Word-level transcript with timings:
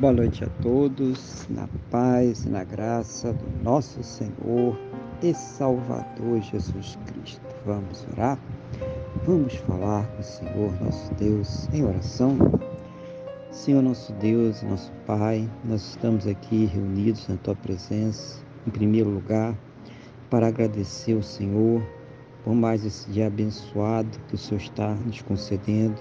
Boa 0.00 0.14
noite 0.14 0.42
a 0.42 0.48
todos, 0.62 1.46
na 1.50 1.68
paz 1.90 2.46
e 2.46 2.48
na 2.48 2.64
graça 2.64 3.34
do 3.34 3.62
nosso 3.62 4.02
Senhor 4.02 4.74
e 5.22 5.34
Salvador 5.34 6.40
Jesus 6.40 6.98
Cristo. 7.04 7.42
Vamos 7.66 8.06
orar? 8.10 8.38
Vamos 9.26 9.56
falar 9.56 10.06
com 10.06 10.20
o 10.20 10.24
Senhor 10.24 10.82
nosso 10.82 11.14
Deus 11.16 11.68
em 11.74 11.84
oração? 11.84 12.38
Senhor 13.50 13.82
nosso 13.82 14.10
Deus, 14.14 14.62
nosso 14.62 14.90
Pai, 15.06 15.46
nós 15.66 15.82
estamos 15.82 16.26
aqui 16.26 16.64
reunidos 16.64 17.28
na 17.28 17.36
Tua 17.36 17.54
presença, 17.54 18.42
em 18.66 18.70
primeiro 18.70 19.10
lugar, 19.10 19.54
para 20.30 20.48
agradecer 20.48 21.12
ao 21.12 21.22
Senhor 21.22 21.86
por 22.42 22.54
mais 22.54 22.86
esse 22.86 23.10
dia 23.10 23.26
abençoado 23.26 24.18
que 24.28 24.34
o 24.34 24.38
Senhor 24.38 24.62
está 24.62 24.94
nos 24.94 25.20
concedendo, 25.20 26.00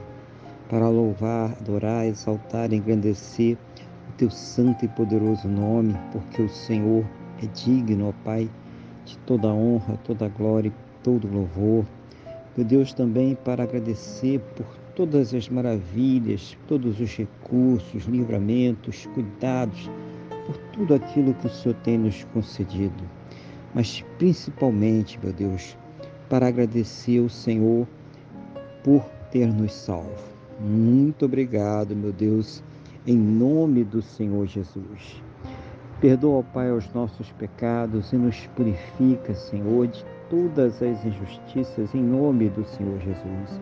para 0.69 0.87
louvar, 0.87 1.51
adorar, 1.59 2.05
exaltar, 2.05 2.71
engrandecer 2.71 3.57
Teu 4.19 4.29
santo 4.29 4.83
e 4.83 4.87
poderoso 4.89 5.47
nome, 5.47 5.95
porque 6.11 6.41
o 6.41 6.49
Senhor 6.49 7.05
é 7.41 7.45
digno, 7.45 8.09
ó 8.09 8.13
Pai, 8.25 8.49
de 9.05 9.17
toda 9.19 9.47
honra, 9.47 9.97
toda 10.03 10.27
glória 10.27 10.67
e 10.67 10.73
todo 11.01 11.25
louvor. 11.25 11.85
Meu 12.57 12.65
Deus, 12.65 12.91
também 12.91 13.33
para 13.45 13.63
agradecer 13.63 14.41
por 14.57 14.65
todas 14.93 15.33
as 15.33 15.47
maravilhas, 15.47 16.57
todos 16.67 16.99
os 16.99 17.15
recursos, 17.15 18.03
livramentos, 18.07 19.05
cuidados, 19.13 19.89
por 20.45 20.57
tudo 20.73 20.95
aquilo 20.95 21.33
que 21.35 21.47
o 21.47 21.49
Senhor 21.49 21.75
tem 21.75 21.97
nos 21.97 22.25
concedido. 22.33 23.01
Mas 23.73 24.03
principalmente, 24.17 25.17
meu 25.23 25.31
Deus, 25.31 25.77
para 26.27 26.49
agradecer 26.49 27.19
ao 27.19 27.29
Senhor 27.29 27.87
por 28.83 29.01
ter 29.31 29.47
nos 29.47 29.71
salvo. 29.71 30.11
Muito 30.59 31.23
obrigado, 31.23 31.95
meu 31.95 32.11
Deus, 32.11 32.61
em 33.07 33.17
nome 33.17 33.83
do 33.83 34.01
Senhor 34.01 34.45
Jesus. 34.45 35.21
Perdoa, 36.01 36.43
Pai, 36.43 36.71
os 36.71 36.91
nossos 36.93 37.31
pecados 37.33 38.13
e 38.13 38.15
nos 38.15 38.47
purifica, 38.55 39.33
Senhor, 39.33 39.87
de 39.87 40.05
todas 40.29 40.81
as 40.81 41.05
injustiças, 41.05 41.93
em 41.93 42.01
nome 42.01 42.49
do 42.49 42.63
Senhor 42.65 42.99
Jesus. 42.99 43.59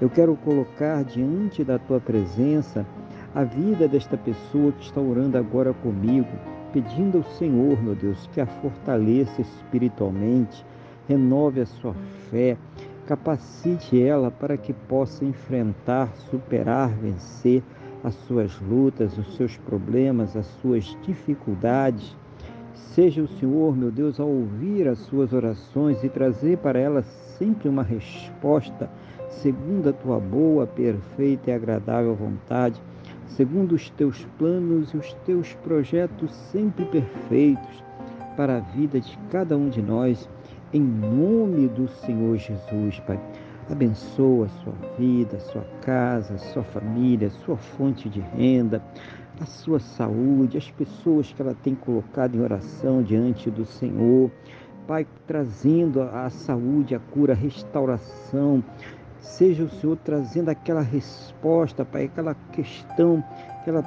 Eu 0.00 0.08
quero 0.08 0.36
colocar 0.36 1.04
diante 1.04 1.62
da 1.62 1.78
tua 1.78 2.00
presença 2.00 2.86
a 3.34 3.44
vida 3.44 3.86
desta 3.86 4.16
pessoa 4.16 4.72
que 4.72 4.84
está 4.84 5.00
orando 5.00 5.36
agora 5.36 5.72
comigo, 5.72 6.28
pedindo 6.72 7.18
ao 7.18 7.24
Senhor, 7.24 7.80
meu 7.82 7.94
Deus, 7.94 8.28
que 8.32 8.40
a 8.40 8.46
fortaleça 8.46 9.40
espiritualmente, 9.40 10.64
renove 11.08 11.60
a 11.60 11.66
sua 11.66 11.94
fé, 12.30 12.56
capacite 13.06 14.00
ela 14.00 14.30
para 14.30 14.56
que 14.56 14.72
possa 14.72 15.24
enfrentar, 15.24 16.12
superar, 16.30 16.90
vencer 16.90 17.62
as 18.02 18.14
suas 18.26 18.58
lutas, 18.60 19.16
os 19.18 19.36
seus 19.36 19.56
problemas, 19.56 20.36
as 20.36 20.46
suas 20.60 20.96
dificuldades. 21.02 22.16
Seja 22.74 23.22
o 23.22 23.28
Senhor, 23.28 23.76
meu 23.76 23.90
Deus, 23.90 24.18
a 24.18 24.24
ouvir 24.24 24.88
as 24.88 24.98
suas 25.00 25.32
orações 25.32 26.02
e 26.02 26.08
trazer 26.08 26.58
para 26.58 26.78
ela 26.78 27.02
sempre 27.02 27.68
uma 27.68 27.82
resposta 27.82 28.88
segundo 29.28 29.90
a 29.90 29.92
tua 29.92 30.18
boa, 30.18 30.66
perfeita 30.66 31.50
e 31.50 31.54
agradável 31.54 32.14
vontade, 32.14 32.80
segundo 33.26 33.72
os 33.72 33.90
teus 33.90 34.26
planos 34.38 34.90
e 34.92 34.96
os 34.96 35.12
teus 35.24 35.54
projetos 35.62 36.32
sempre 36.50 36.84
perfeitos 36.86 37.84
para 38.36 38.56
a 38.56 38.60
vida 38.60 39.00
de 39.00 39.18
cada 39.30 39.56
um 39.56 39.68
de 39.68 39.82
nós, 39.82 40.28
em 40.72 40.80
nome 40.80 41.68
do 41.68 41.88
Senhor 41.88 42.36
Jesus, 42.36 43.00
Pai. 43.00 43.18
Abençoa 43.70 44.46
a 44.46 44.48
sua 44.48 44.74
vida, 44.98 45.36
a 45.36 45.40
sua 45.40 45.64
casa, 45.82 46.34
a 46.34 46.38
sua 46.38 46.62
família, 46.62 47.28
a 47.28 47.44
sua 47.44 47.56
fonte 47.56 48.08
de 48.08 48.20
renda, 48.20 48.82
a 49.40 49.44
sua 49.44 49.78
saúde, 49.78 50.56
as 50.56 50.70
pessoas 50.70 51.32
que 51.32 51.42
ela 51.42 51.54
tem 51.54 51.74
colocado 51.74 52.34
em 52.34 52.40
oração 52.40 53.02
diante 53.02 53.50
do 53.50 53.64
Senhor. 53.64 54.30
Pai, 54.86 55.06
trazendo 55.26 56.00
a 56.00 56.30
saúde, 56.30 56.94
a 56.94 56.98
cura, 56.98 57.34
a 57.34 57.36
restauração, 57.36 58.64
Seja 59.20 59.64
o 59.64 59.68
Senhor 59.68 59.96
trazendo 60.04 60.48
aquela 60.48 60.80
resposta, 60.80 61.84
Pai, 61.84 62.04
aquela 62.04 62.34
questão 62.52 63.22
que 63.62 63.70
ela 63.70 63.82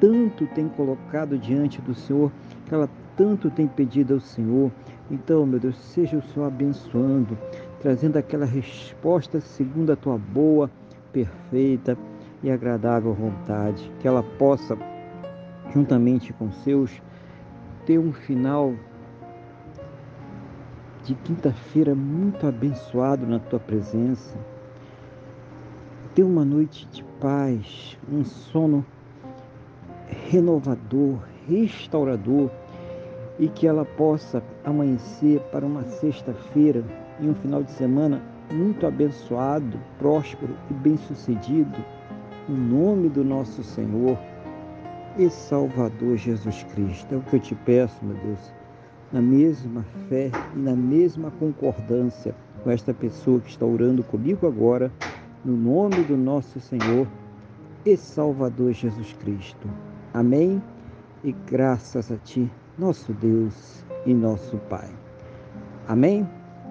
tanto 0.00 0.46
tem 0.48 0.68
colocado 0.68 1.38
diante 1.38 1.80
do 1.80 1.94
Senhor, 1.94 2.30
que 2.66 2.74
ela 2.74 2.88
tanto 3.16 3.50
tem 3.50 3.66
pedido 3.66 4.14
ao 4.14 4.20
Senhor. 4.20 4.70
Então, 5.10 5.46
meu 5.46 5.60
Deus, 5.60 5.76
seja 5.78 6.16
o 6.16 6.22
Senhor 6.22 6.46
abençoando, 6.46 7.38
trazendo 7.84 8.16
aquela 8.16 8.46
resposta 8.46 9.42
segundo 9.42 9.92
a 9.92 9.96
tua 9.96 10.16
boa, 10.16 10.70
perfeita 11.12 11.98
e 12.42 12.50
agradável 12.50 13.12
vontade, 13.12 13.92
que 14.00 14.08
ela 14.08 14.22
possa, 14.22 14.74
juntamente 15.70 16.32
com 16.32 16.50
seus, 16.50 16.90
ter 17.84 17.98
um 17.98 18.10
final 18.10 18.72
de 21.02 21.14
quinta-feira 21.14 21.94
muito 21.94 22.46
abençoado 22.46 23.26
na 23.26 23.38
tua 23.38 23.60
presença. 23.60 24.34
Ter 26.14 26.22
uma 26.22 26.42
noite 26.42 26.86
de 26.86 27.04
paz, 27.20 27.98
um 28.10 28.24
sono 28.24 28.82
renovador, 30.30 31.18
restaurador 31.46 32.50
e 33.38 33.46
que 33.46 33.66
ela 33.66 33.84
possa 33.84 34.42
amanhecer 34.64 35.38
para 35.52 35.66
uma 35.66 35.82
sexta-feira 35.82 36.82
e 37.20 37.28
um 37.28 37.34
final 37.34 37.62
de 37.62 37.72
semana 37.72 38.22
muito 38.52 38.86
abençoado, 38.86 39.78
próspero 39.98 40.54
e 40.70 40.74
bem-sucedido, 40.74 41.84
no 42.48 42.56
nome 42.56 43.08
do 43.08 43.24
nosso 43.24 43.62
Senhor 43.62 44.18
e 45.18 45.30
Salvador 45.30 46.16
Jesus 46.16 46.64
Cristo. 46.74 47.14
É 47.14 47.18
o 47.18 47.22
que 47.22 47.36
eu 47.36 47.40
te 47.40 47.54
peço, 47.54 48.04
meu 48.04 48.16
Deus, 48.16 48.52
na 49.12 49.22
mesma 49.22 49.84
fé 50.08 50.30
e 50.54 50.58
na 50.58 50.74
mesma 50.74 51.30
concordância 51.32 52.34
com 52.62 52.70
esta 52.70 52.92
pessoa 52.92 53.40
que 53.40 53.50
está 53.50 53.64
orando 53.64 54.02
comigo 54.02 54.46
agora 54.46 54.90
no 55.44 55.56
nome 55.56 56.02
do 56.04 56.16
nosso 56.16 56.58
Senhor 56.58 57.06
e 57.84 57.96
Salvador 57.96 58.72
Jesus 58.72 59.12
Cristo. 59.20 59.68
Amém? 60.12 60.62
E 61.22 61.32
graças 61.32 62.10
a 62.10 62.16
Ti, 62.16 62.50
nosso 62.78 63.12
Deus 63.12 63.84
e 64.06 64.14
nosso 64.14 64.56
Pai. 64.68 64.88
Amém? 65.86 66.26